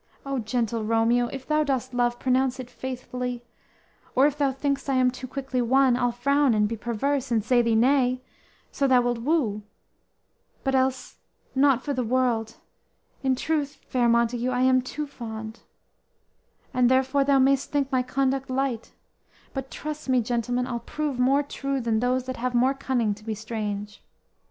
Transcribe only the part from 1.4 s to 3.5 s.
thou dost love, pronounce it faithfully;